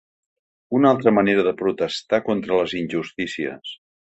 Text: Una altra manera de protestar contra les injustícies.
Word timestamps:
Una 0.77 0.89
altra 0.93 1.13
manera 1.17 1.45
de 1.49 1.53
protestar 1.61 2.21
contra 2.31 2.61
les 2.63 2.77
injustícies. 2.83 3.79